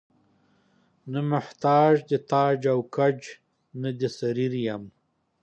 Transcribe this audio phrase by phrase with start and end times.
[1.11, 3.21] نه محتاج د تاج او ګنج
[3.81, 4.83] نه د سریر یم.